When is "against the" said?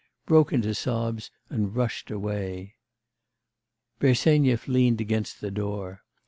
4.99-5.51